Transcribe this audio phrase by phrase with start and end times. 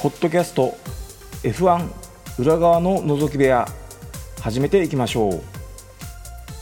[0.00, 0.78] ポッドキャスト
[1.42, 1.86] F1
[2.38, 3.68] 裏側の覗き部屋
[4.40, 5.42] 始めていきましょう。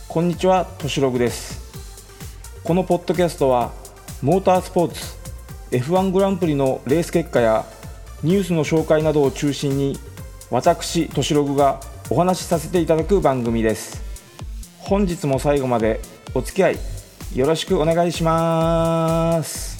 [0.09, 1.61] こんにちはとしログです。
[2.65, 3.71] このポッドキャストは
[4.23, 5.17] モータースポーツ
[5.71, 7.65] F1 グランプリのレース結果や
[8.25, 9.97] ニュースの紹介などを中心に
[10.51, 11.79] 私としログが
[12.11, 14.03] お話しさせていただく番組です。
[14.81, 16.01] 本日も最後まで
[16.35, 16.79] お付き合い
[17.37, 19.78] よろしくお願いします。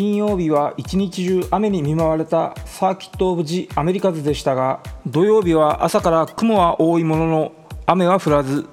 [0.00, 7.52] 金曜日は一日中雨に見舞われたサーキット・オブ・ジ・アメリカズでしたが土曜日は朝から雲は多いものの
[7.84, 8.66] 雨は降らず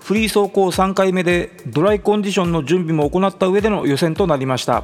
[0.00, 4.82] フリー走行3回目でドライコンディションの準備も行った上での予選となりました。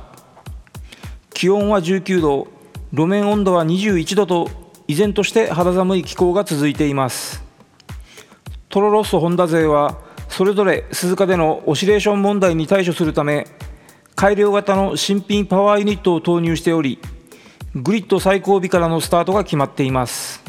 [1.34, 2.46] 気温は19度
[2.92, 4.48] 路面温度は21度と
[4.86, 7.42] 依然として肌寒い気候が続いています。
[8.68, 13.48] トロロッソホンダ勢はそれぞれ鈴鹿でのオシレーション問題に対処するため
[14.20, 16.98] 改良型の新品パワーユニットを投入しており
[17.74, 20.44] グリッド最後尾からのスタートが決まっています。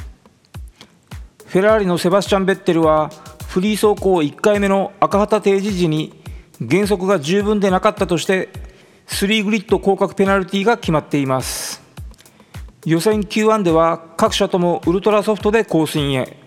[1.46, 3.12] フェラーリのセバスチャン・ベッテルは
[3.48, 6.22] フリー走行1回目の赤旗提示時に
[6.60, 8.50] 減速が十分でなかったとして
[9.08, 11.82] 3グリッド降格ペナルティが決まっています。
[12.86, 16.38] 予選 Q1 では各社ともウルトラソフトでコースインへ。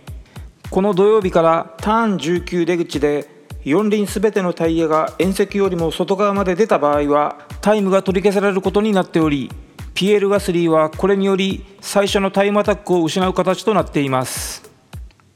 [0.69, 3.34] この土曜日からターン19出口で
[3.65, 9.51] 4輪すべてのタイヤが縁石よりも外側まで出た場合はタイムが取り消されることになっており
[9.95, 14.71] ピエール・ガスリーはこれにより最初のタイムアタックを失う形となっています。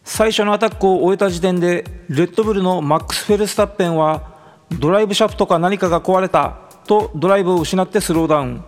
[0.05, 4.35] 最初のアタックを終えた時点でレッドブルのマックス・フェルスタッペンは
[4.79, 6.57] ドライブシャフトか何かが壊れた
[6.87, 8.65] とドライブを失ってスローダウン。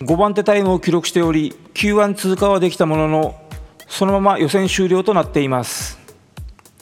[0.00, 3.34] 5番手タイムを記録しており Q1 通過はできたものの
[3.86, 5.98] そのまま予選終了となっています。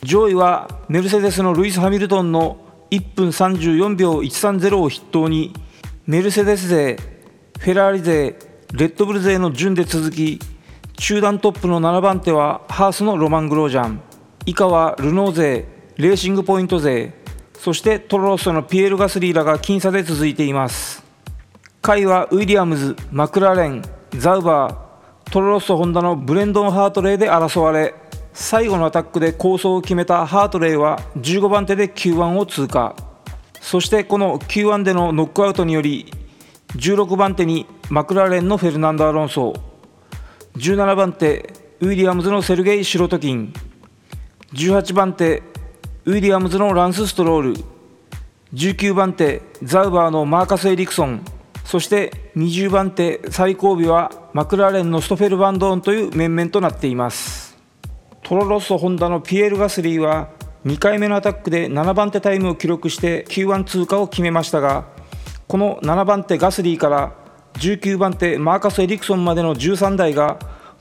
[0.06, 2.59] 上位はメルセデスのルイス・ハミルトンの
[2.93, 5.53] 1分34秒130を筆頭に
[6.06, 6.97] メルセデス勢、
[7.59, 8.39] フェラーリ勢、
[8.72, 10.39] レッドブル勢の順で続き
[10.97, 14.00] 中段トップの7番手はハースのロマン・グロージャン。
[14.47, 15.66] 以下はルノー勢、
[15.97, 17.12] レーシングポイント勢
[17.59, 21.03] そしてトロロッソのピエール・ガスリーらが僅差で続いています。
[21.83, 23.83] 下位はウィリアムズ、マクラーレン、
[24.16, 27.93] ザウバートロロッソ・ホンダのブレンドン・ハートレーで争われ
[28.38, 32.94] 最後のアタックで構想を決めたハートレイは15番手で Q1 を通過。
[33.62, 36.12] そしてこの Q1 でのノックアウトにより
[36.74, 39.54] 16番手にマクラーレンのフェルナンド・アロンソ。
[40.58, 43.54] 17番手ウィリアムズのセルゲイ・シロトキン。
[44.53, 45.42] 18番手
[46.04, 47.54] ウィリアムズのランス・ストロール。
[48.53, 51.24] 19番手ザウバーのマーカス・エリクソン。
[51.64, 57.46] そして20番手最後尾はマクラーレンのストフェル・バンドーンという面々となっています。
[58.26, 60.31] トロロッソホンダのピエール・ガスリーは
[60.64, 64.88] 2回目のアタックで7番手タイムを記録して Q1 通過を決めましたが
[65.47, 67.15] この7番手ガスリーから
[67.54, 70.41] 19番手マーカス・エリクソンまでの13台が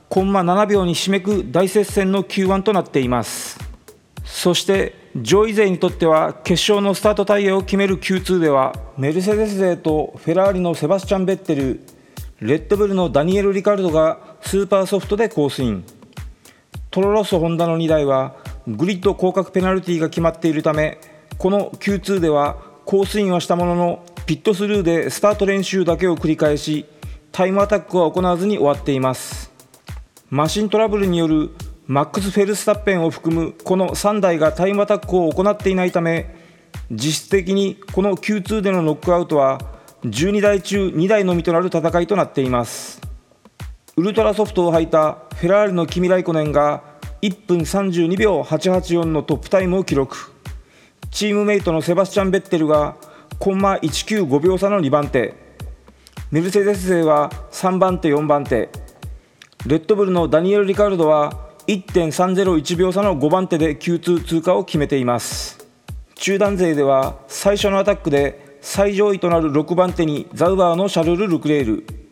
[0.09, 3.59] コンマ7秒に締めく大接戦の Q1 となっています。
[4.23, 11.81] そして上位勢にとっては決勝のスタートタイヤを決める Q2 ではメルセデス勢とフェラーリのセバスチャン・ベッテル
[12.39, 15.85] レッドブルのダニエル・リカルドがスーパーソフトでコースイン
[16.95, 20.97] トロロッソホンダの2台はグリッド降格ペナルティが決まっているため
[21.37, 26.85] この Q2 ではコースインはしたもののピットスルーでスタート練習だけを繰り返し
[27.33, 29.51] タイムアタックは行わずに終わっています。
[30.29, 31.49] マシントラブルによる
[31.85, 36.33] マックス・フェルスタッペンを含むこの3台がタイムアタックを行っていないため
[36.91, 39.59] 実質的にこの Q2 でのノックアウトは
[40.05, 43.04] 12台中2台のみとなる戦いとなっています。
[43.97, 46.83] ウルトラソフトを履いたフェラーリのキミ・ライコネンが
[47.21, 50.17] 1分32秒884のトップタイムを記録。
[51.11, 52.97] チームメイトのセバスチャン・ベッテルが
[53.39, 55.33] コンマ195秒差の2番手。
[56.29, 58.69] メルセデス勢は3番手4番手。
[59.65, 65.65] レッドブルのダニエル・リカルドは1.301秒差の5番手で Q2 通過を決めています。
[66.15, 72.04] 中団勢では最初のアタックで最上位となる6番手にザウバーのシャルル・ルクレール。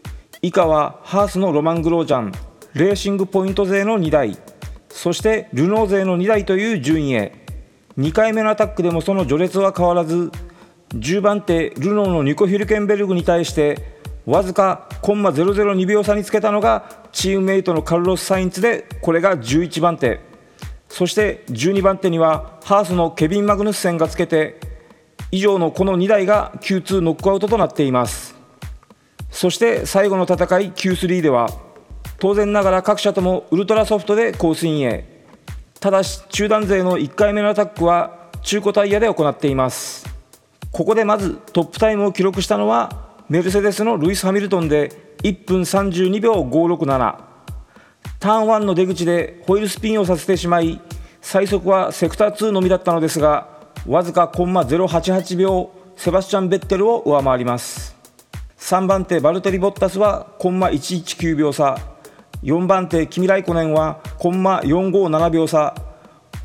[0.46, 2.34] 以下はハースのロマン・グロージャン
[2.74, 4.38] レーシングポイント勢の2台
[4.90, 7.46] そしてルノー勢の2台という順位へ。
[7.98, 10.34] 2回目のアタックでもその序列は変わらず
[10.96, 20.20] 10番手ルノーのニコ・ヒルケンベルグに対してわずかコンマ002秒差につけたのがチームメイトのカルロス・サインツでこれが11番手。
[20.90, 24.60] そして12番手にはハースのケビン・マグヌッセンがつけて
[25.32, 28.43] 以上のこの2台が Q2 ノックアウトとなっています。
[29.34, 31.50] そして最後の戦い Q3 では
[32.20, 35.26] 当然ながら各社ともウルトラソフトでコースインへ。
[35.80, 40.06] ただし中団勢の1回目のアタックは中古タイヤで行っています。
[40.72, 44.92] ここでまずトップタイムを記録したのはメルセデスのルイス・ハミルトンで
[45.24, 47.18] 1分32秒567
[48.20, 50.80] ターン1の出口でホイールスピンをさせてしまい
[51.22, 53.50] 最速はセクター2のみだったのですが
[53.88, 58.03] わずかコンマ088秒セバスチャン・ベッテルを上回ります。
[58.64, 61.78] 3番手バルテリ・ボッタスはコンマ119秒差。
[62.44, 65.76] 4番手キミライコネンはコンマ457秒差。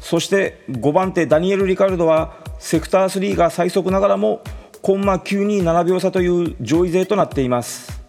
[0.00, 4.42] そして5番手ダニエル・リカルドはセクター3が最速ながらも
[4.82, 8.02] コンマ927秒差という上位勢となっています。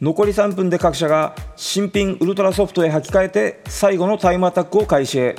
[0.00, 5.36] 残り3分で各社が新品ウルトラソフトへ履き替えて最後のタイムアタックを開始へ。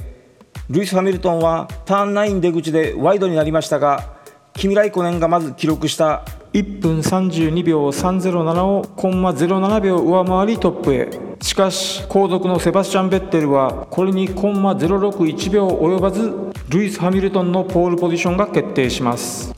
[0.70, 4.14] ルイス・ハミルトンはターン9出口でワイドになりましたが
[4.54, 11.10] キミライコネンがまず記録した1分32秒307をコンマ07秒上回りトップへ。
[11.42, 16.34] しかし後続のセバスチャン・ベッテルはこれにコンマ061秒及ばず
[16.70, 19.54] ルイス・ハミルトンのポールポジションが決定します。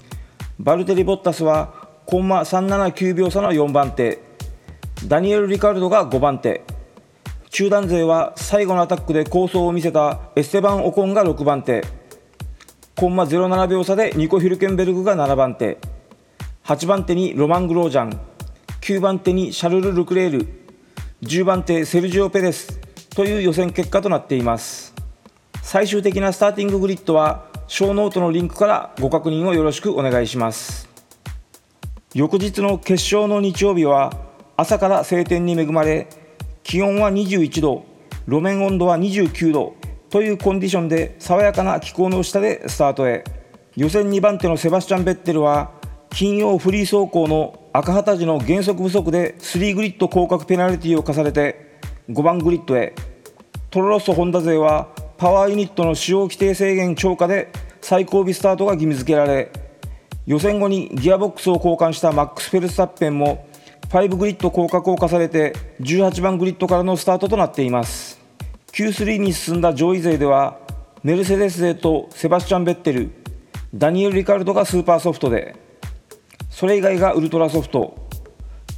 [0.59, 1.73] バルテリ・ボッタスは
[2.05, 4.19] コンマ379秒差の4番手。
[5.07, 6.61] ダニエル・リカルドが5番手。
[7.51, 11.85] 中団勢は最後のアタックで構想を見せたエステバン・オコンが6番手。
[12.97, 15.77] コンマ07秒差でニコ・ヒルケンベルグが7番手。
[16.63, 18.19] 8番手にロマン・グロージャン
[18.81, 20.47] 9番手にシャルル・ルクレール
[21.23, 22.79] 10番手セルジオ・ペレス
[23.15, 24.93] という予選結果となっています。
[25.63, 30.87] 最終的なスターティンググリッドはショーノートのリンクからご確認をよろしくお願いします。
[32.13, 34.13] 翌日の決勝の日曜日は
[34.55, 36.07] 朝から晴天に恵まれ
[36.61, 37.85] 気温は21度
[38.27, 39.75] 路面温度は29度
[40.11, 43.23] というコンディションで爽やかな気候の下でスタートへ。
[43.75, 45.71] 予選2番手のセバスチャン・ベッテルは
[46.13, 51.79] 金曜フリー走行の赤旗時の減速不足で3グリッド降格ペナルティを課されて
[52.09, 52.93] 5番グリッドへ。
[53.69, 59.51] トロロッソホンダ勢はパワーユニットの使用規定制限超過で最後尾スタートが義務付けられ
[60.25, 63.47] 予選後にギアボックスを交換したマックス・フェルスタッペンも
[63.89, 68.19] 5グリッド降格を課されて18番グリッドからのスタートとなっています。
[68.73, 70.59] Q3 に進んだ上位勢では
[71.03, 73.11] メルセデス勢とセバスチャン・ベッテル
[73.73, 75.70] ダニエル・リカルドがスーパーソフトで
[76.51, 77.95] それ以外がウルトラソフト。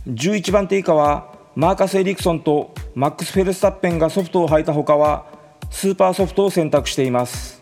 [0.08, 5.26] 11番手以下はマーカス・エリクソンとマックス・フェルスタッペンがソフトを履いたほかは
[5.72, 7.60] スーパーソフトを選択しています。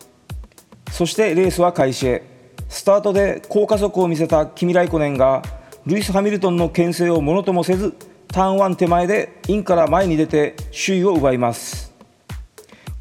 [0.90, 2.22] そしてレースは開始へ。
[2.68, 5.42] スタートで高加速を見せたキミライコネンが
[5.86, 7.94] ルイス・ハミルトンの牽制をものともせず
[8.28, 11.92] ターン1手前でインから前に出て首位を奪います。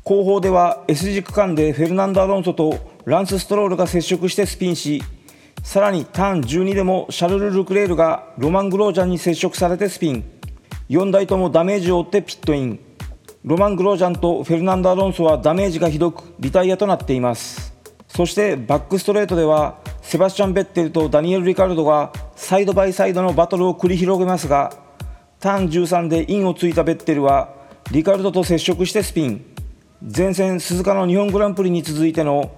[0.04, 5.04] 後方では S 字区間でフェルナンド・アロンソとランス・ストロールが接触してスピンし
[5.64, 10.24] さらにターン12でもシャルル・ルクレールがロマン・グロージャンに接触されてスピン。
[10.90, 12.80] 4台ともダメージを負ってピットイン。
[13.46, 17.74] ロマン・グロージャンとフェルナンド・アロンソはダメージがひどくリタイアとなっています。
[18.08, 24.74] そしてバックストレートではセバスチャン・ベッテルとダニエル・リカルドがサイドバイサイドのバトルを繰り広げますが
[25.40, 27.54] ターン13でインをついたベッテルは
[27.92, 29.46] リカルドと接触してスピン。
[30.02, 32.52] 前線鈴鹿の日本グランプリに続いての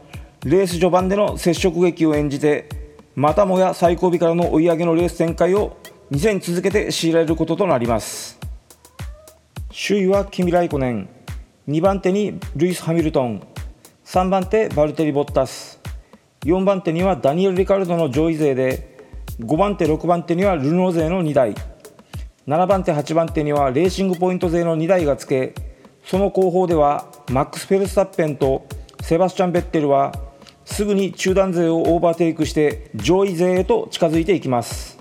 [0.45, 2.82] レース序盤での接触劇を演じて
[3.15, 5.77] またもや最後尾からの追い上げのレース展開を
[6.12, 8.39] 2戦続けて強いられることとなります。
[9.70, 11.10] 首位はキミ・ライコネン。
[11.67, 13.46] 2番手にルイス・ハミルトン。
[14.05, 15.79] 3番手バルテリ・ボッタス。
[16.46, 18.93] 4番手にはダニエル・リカルドの上位勢で。
[19.39, 21.55] 5番手6番手にはルノー勢の2台
[22.48, 25.55] 7番手8番手にはレーシングポイント勢の2台がつけ。
[26.05, 28.65] その後方ではマックス・フェルスタッペンと
[29.01, 30.12] セバスチャン・ベッテルは
[30.65, 34.98] すぐに中団勢をオーバーテイクして上位勢へと近づいていきます。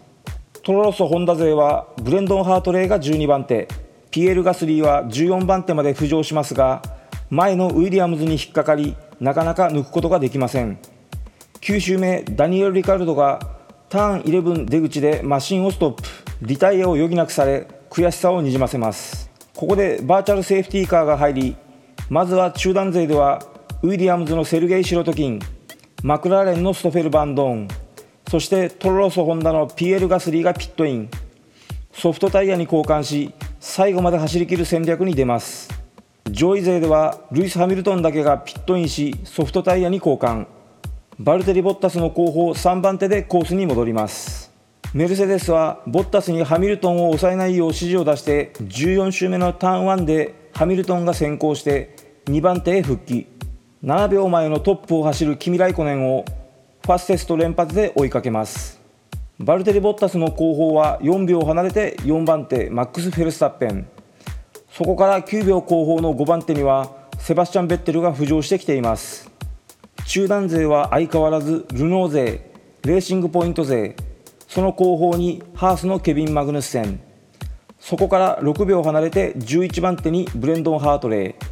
[0.63, 3.69] トロロッソ・ホンダ勢はブレンドン・ハートレイが12番手。
[4.11, 6.83] ピエール・ガスリーは14番手まで浮上しますが
[7.31, 10.79] 前のウィリアムズに引っかかりなかなか抜くことができません。
[11.63, 13.41] 9周目ダニエル・リカルドが
[13.89, 16.03] ターン11出口でマシンをストップ。
[16.43, 19.31] リタイアを余儀なくされ悔しさをにじませます。
[19.55, 21.57] ここでバーチャルセーフティーカーが入り
[22.11, 23.43] まずは中団勢では
[23.85, 25.41] ウィリアムズのセルゲイ・シロトキン
[26.05, 27.69] マクラーレンのストフェル・バンドーン
[28.31, 31.11] そしてトロロソ・ホンダのピエール・ガスリーがピットイン。
[31.93, 35.69] ソフトタイヤに交換し最後まで走り切る戦略に出ます。
[36.31, 40.47] 上位勢ではルイス・ハミルトンだけがピットインしソフトタイヤに交換。
[41.19, 44.53] バルテリ・ボッタスの後方3番手でコースに戻ります。
[44.95, 51.97] メルセデスはボッタスにハミルトンを抑えないよう指示を出して14周目のターン1でハミルトンが先行して
[52.27, 53.27] 2番手へ復帰。
[53.85, 56.25] 7秒前のトップを走るキミ・ライコネンを
[56.83, 58.81] ファステスト連発で追いかけます。
[59.41, 63.89] バルテリ・ボッタスの後方は4秒離れて4番手マックス・フェルスタッペン。
[64.71, 69.29] そこから9秒後方の5番手にはセバスチャン・ベッテルが浮上してきています。
[70.07, 72.53] 中団勢は相変わらずルノー勢
[72.85, 73.97] レーシングポイント勢。
[74.47, 77.01] その後方にハースのケビン・マグヌッセン。
[77.81, 81.47] そこから6秒離れて11番手にブレンドン・ハートレー。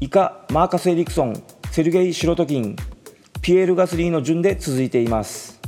[0.00, 1.42] 以下マーカス・エリクソン。
[1.76, 2.74] セルゲイ・シロトキン
[3.42, 5.60] ピエール・ガスリーの順で続いています。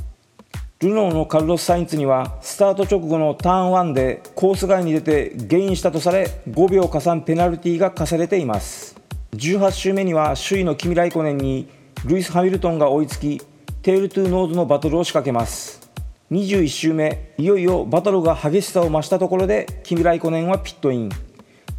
[0.79, 8.99] ルノーのカルロス・サインツにはスタート直後のターン1でコース外に出てゲインしたとされ5秒加算ペナルティが課されています。
[9.35, 11.69] 18周目には首位のキミライコネンに
[12.05, 13.39] ルイス・ハミルトンが追いつき
[13.83, 15.91] テールトゥノーズのバトルを仕掛けます。
[16.31, 21.11] 21周目いよいよバトルが激しさを増したところでキミライコネンはピットイン。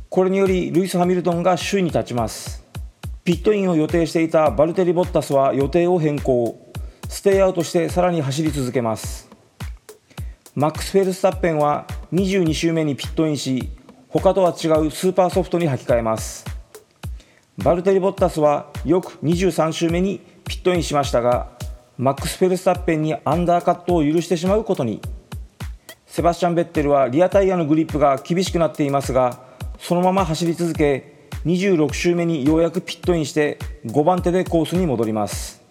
[0.08, 2.59] これによりルイス・ハミルトンが首位に立ちます。
[3.22, 6.72] ピットインを予定していたバルテリ・ボッタスは予定を変更。
[7.08, 9.28] ステイアウトしてさらに走り続けます。
[10.54, 13.70] マックス・フェルスタッペンは22周目にピットインし
[14.08, 16.46] 他とは違うスーパーソフトに履き替えます。
[17.58, 21.48] バルテリ・ボッタスは翌23周目にピットインしましたが
[21.98, 25.02] マックス・フェルスタッペンにアンダーカットを許してしまうことに。
[26.06, 29.38] セバスチャン・ベッテルはリアタイヤのグリップが厳しくなっていますが
[29.78, 35.62] そのまま走り続け26周目にようやくピットインして5番手でコースに戻ります。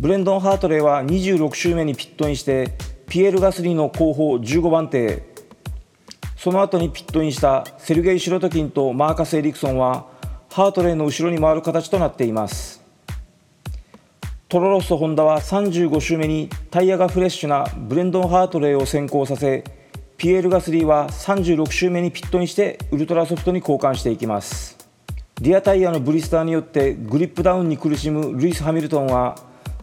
[0.00, 2.72] ブレンドン・ハートレーは26周目にピットインして
[3.08, 5.22] ピエール・ガスリーの後方15番手。
[6.36, 10.06] その後にピットインしたセルゲイ・シロトキンとマーカス・エリクソンは
[10.50, 12.80] ハートレーの後ろに回る形となっています。
[14.48, 19.62] トロロッソ・ホンダは35周目にタイヤがフレッシュなブレンドン・ハートレーを先行させ
[20.16, 24.77] ピエール・ガスリーは36周目にピットインしてウルトラソフトに交換していきます。
[25.40, 29.36] リアタイヤのブリスターによってグリップダウンに苦しむルイス・ハミルトンは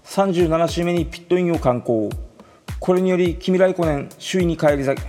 [0.03, 2.09] 37周目にピットインを敢行。
[2.79, 5.05] これによりキミライコネン首位に返り咲き。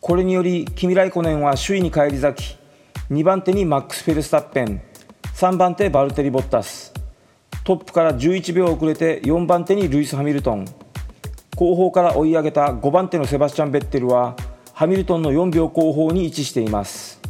[0.00, 2.56] これによりキミライコネンは首位に返り咲き。
[3.10, 4.80] 2番手にマックス・フェルスタッペン。
[5.34, 6.94] 3番手バルテリ・ボッタス。
[7.64, 10.66] トップから11秒遅れて4番手にルイス・ハミルトン。
[11.56, 14.36] 後方から追い上げた5番手のセバスチャン・ベッテルは
[14.72, 17.21] ハミルトンの4秒後方に位置しています。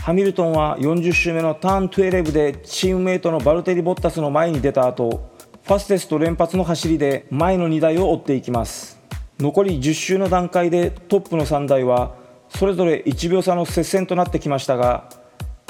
[0.00, 5.30] ハミルトンは40周目のターン12でチームメイトのバルテリ・ボッタスの前に出た後
[5.64, 8.98] ファステスト連発の走りで前の2台を追っていきます。
[9.38, 12.16] 残り10周の段階でトップの3台は
[12.48, 15.10] それぞれ1秒差の接戦となってきましたが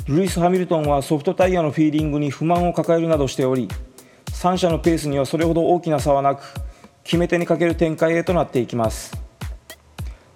[0.06, 3.68] ルイス・ハミルトンはソフトタイヤのフィーリングに不満を抱えるなどしており
[4.30, 6.54] 3者のペースにはそれほど大きな差はなく
[7.02, 9.16] 決め手に欠ける展開へとなっていきます。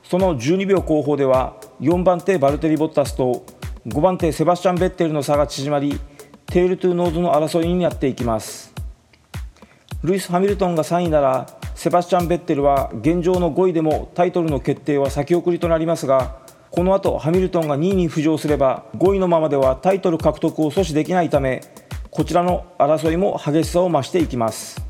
[0.03, 3.47] その12秒後方では4番手バルテリ・ボッタスと
[3.87, 5.99] 5番手セバスチャン・ベッテルの差が縮まり
[6.47, 8.73] テールトゥーノーズの争いになっていきます。
[10.05, 16.39] ルイス・ハミルトンが3位ならセバスチャン・ベッテルは現状の5位でもタイトルの決定は先送りとなりますが
[16.71, 21.61] この後ハミルトンが2位に浮上すれば5位のままではタイトル獲得を阻止できないため
[22.11, 24.81] こちらの争いも激しさを増していきます。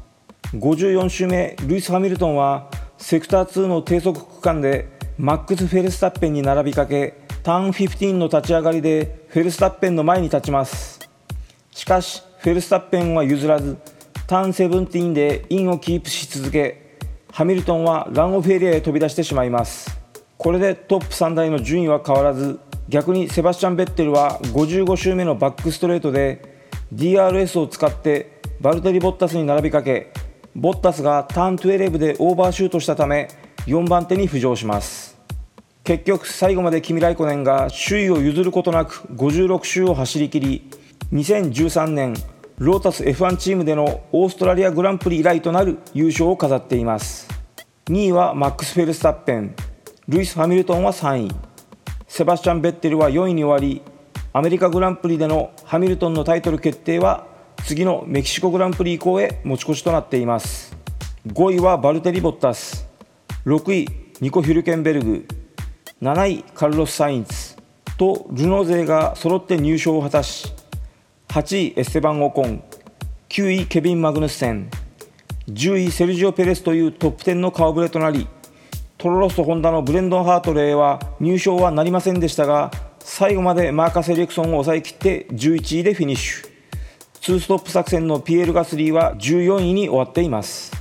[0.53, 2.69] 54周目ルイス・ハミルトンは
[2.99, 11.01] セクター2の低速区間でマックス・フェルスタッペンに並びかけターン15の立ち上がりでフェルスタッペンの前に立ちます。
[11.73, 13.79] しかしフェルスタッペンは譲らず
[14.29, 16.97] ターン17でインをキープし続け
[17.33, 19.99] ハミルトンはランオフエリアへ飛び出してしまいます。
[20.39, 30.13] これでトップ3台の順位は変わらず逆にセバスチャン・ベッテルは55周目のバックストレートで DRS を使ってバルテリ・ボッタスに並びかけ
[30.55, 33.29] ボッタスがターン12でオーバーシュートしたため
[33.67, 35.12] 4番手に浮上します。
[35.85, 40.71] 結局最後までキミ・ライコネンが首位を譲ることなく56周を走り切り
[41.13, 42.15] 2013年
[42.59, 47.29] ロータス F1 チームでのオーストラリアグランプリ以来となる優勝を飾っています。
[47.87, 49.57] 2位はマックス・フェルスタッペン
[50.07, 51.31] ルイス・ハミルトンは3位。
[52.07, 53.83] セバスチャン・ベッテルは4位に終わり
[54.33, 57.27] アメリカグランプリでのハミルトンのタイトル決定は
[57.65, 60.77] 次のメキシコグランプリ以降へ持ち越しとなっています。
[61.27, 62.87] 5位はバルテリ・ボッタス。
[63.47, 63.89] 6位
[64.21, 65.42] ニコ・ヒュルケンベルグ。
[66.03, 67.57] 7位カルロス・サインツ
[67.97, 70.53] とルノー勢が揃って入賞を果たし
[71.29, 72.61] 8位エステバン・オコン
[73.29, 74.69] 9位ケビン・マグヌッセン
[75.49, 78.27] 10位セルジオ・ペレスというトップ10の顔ぶれとなり
[78.99, 86.51] トロロスとホンダのブレンドン・ハートレーは入賞はなりませんでしたが最後までマーカス・エリクソンを抑えきって11位でフィニッシュ。
[87.21, 90.73] 2ストップ作戦のピエール・ガスリーは14位に終わっています。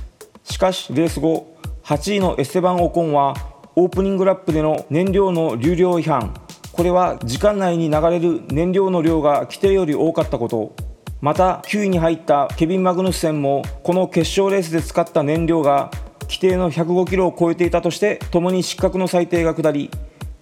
[0.42, 6.34] しかしレース後8位のエステバン・オコンはオープニングラップでの燃料の流量違反。
[6.72, 10.74] これは時間内に流れる燃料の量が規定より多かったこと。
[11.22, 15.90] また9位に入ったケビン・マグヌッセンもこの決勝レースで使った燃料が
[16.22, 19.90] 規定の105キロを超えていたとして共に失格の裁定が下り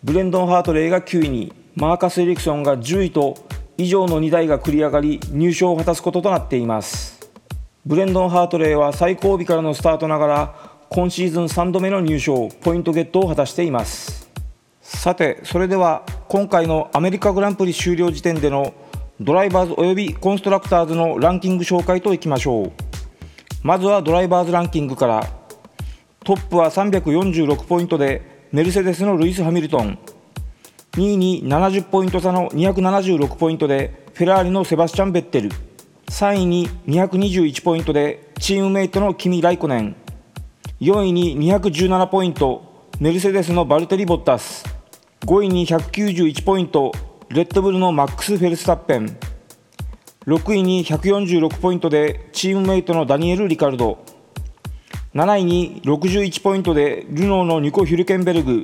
[0.02, 3.34] ブレンドン・ハートレイが9位にマーカス・エリクソンが10位と
[3.76, 7.30] 以上の2台が繰り上がり入賞を果たすこととなっています。
[7.87, 10.54] ブレンドン・ハートレイは最後尾からのスタートながら
[10.92, 14.28] 今シーズン3度目の入賞ポイントゲットを果たしています。
[14.82, 18.75] さてそれでは今回のアメリカグランプリ終了時点での
[19.20, 22.73] ドライバーズおよびコンストラクターズのランキング紹介といきましょう。
[23.62, 25.30] まずはドライバーズランキングから。
[26.25, 29.97] トップは346ポイントでメルセデスのルイス・ハミルトン。
[30.94, 35.50] 2位に70ポイント差の276ポイントでフェラーリのセバスチャン・ベッテル。
[36.09, 39.94] 3位に221ポイントでチームメイトのキミ・ライコネン。
[40.80, 44.64] 4位に217ポイントメルセデスのバルテリ・ボッタス。
[45.26, 46.90] 5位に191ポイント
[47.28, 49.18] レッドブルのマックス・フェルスタッペン。
[50.26, 53.99] 6位に146ポイントでチームメイトのダニエル・リカルド。
[55.14, 58.62] 7位に61ポイントでルノーのニコ・ヒュルケンベルグ。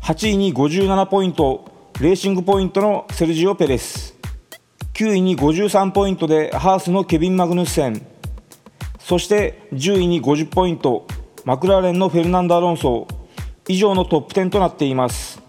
[0.00, 4.16] 8位に57ポイントレーシングポイントのセルジオ・ペレス。
[4.94, 8.15] 9位に53ポイントでハースのケビン・マグヌッセン。
[9.06, 11.06] そして10位に50ポイント
[11.44, 13.06] マクラーレンのフェルナンド・アロンソ。
[13.68, 15.40] 以上のトップ10となっています。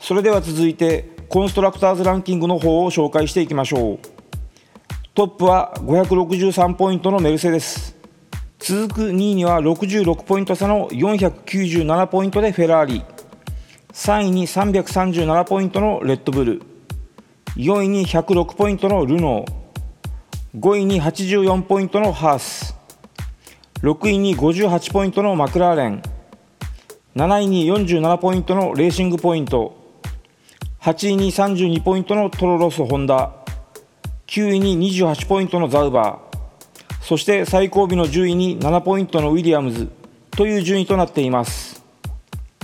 [0.00, 3.98] それでは続いてコンストラクターズランキングの方を紹介していきましょう。
[5.14, 7.96] トップは563ポイントのメルセデス。
[8.58, 13.04] 続く2位には66ポイント差の497ポイントでフェラーリ。
[13.92, 16.62] 3位に337ポイントのレッドブル。
[17.54, 19.67] 4位に106ポイントのルノー。
[20.58, 22.74] 5位に84ポイントのハース。
[23.80, 26.02] 6位に58ポイントのマクラーレン。
[27.14, 29.76] 7位に47ポイントのレーシングポイント。
[30.80, 33.30] 8位に32ポイントのトロロス・ホンダ。
[34.26, 37.04] 9位に28ポイントのザウバー。
[37.04, 39.88] そして最後尾の10位に7ポイントのウィリアムズ。
[40.32, 41.84] という順位となっています。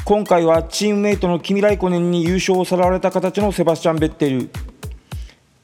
[0.04, 4.50] 今回はチームメイトのキミ・ライコネンに優勝をさらわれた形のセバスチャン・ベッテル。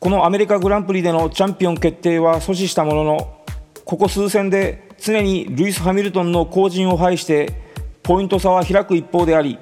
[0.01, 3.45] このアメリカグランプリでのチャンピオン決定は阻止したものの
[3.85, 7.53] ここ数戦で常にルイス・ハミルトンの後陣を排して
[8.03, 9.59] ポイント差は開く一方であり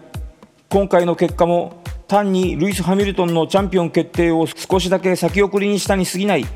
[0.68, 6.46] 今回の結果も単にルイス・ハミルトンのチャンピオン決定を少しだけ先送りにしたに過ぎない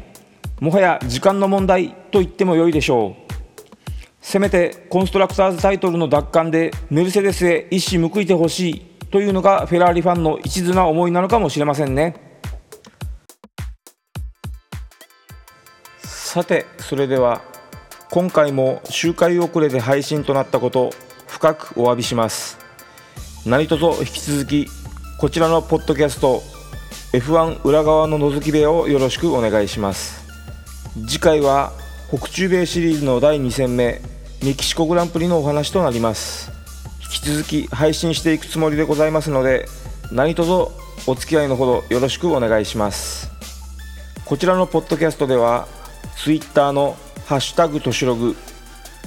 [0.60, 3.32] もはや時間の問題と言っても良いでしょう。
[4.20, 12.31] せめてコンストラクターズタイトルの奪還でメルセデスへ一矢報いてほしいというのがフェラーリファンの一途な思いなのかもしれませんね。
[16.32, 17.42] さてそれでは
[18.10, 20.88] 今回も周回遅れで配信となったこと
[21.26, 22.56] 深くお詫びします。
[23.44, 24.66] 何卒引き続き
[25.20, 26.42] こちらのポッドキャスト
[27.12, 30.24] F1 裏側の覗き部屋をよろしくお願いします。
[31.06, 31.70] 次回は
[32.08, 34.00] 北中米シリーズの第2戦目
[34.42, 36.50] メキシコグランプリのお話となります。
[37.02, 39.66] 引き続き配信していくつもりでございますので
[40.10, 40.50] 何卒
[41.06, 43.30] お付き合いのほどよろしくお願いします。
[44.24, 45.68] こちらのポッドキャストでは
[46.22, 48.36] Twitter のハッシュタグとしログ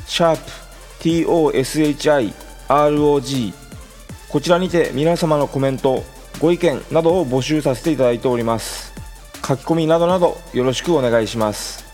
[0.06, 0.42] シャープ
[1.00, 3.54] TOSHIROG
[4.28, 6.04] こちらにて皆様のコメント
[6.42, 8.94] ご意見などを募集させていただいております。
[9.48, 11.86] 書き込みなどなどよろしくお願いします。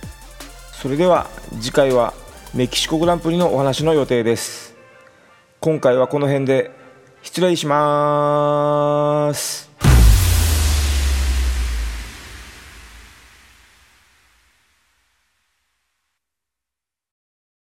[0.72, 1.30] それでは
[1.60, 2.16] 次回は
[2.56, 4.74] メキシコグランプリのお話の予定です。
[5.60, 6.72] 今回はこの辺で
[7.22, 9.70] 失礼します。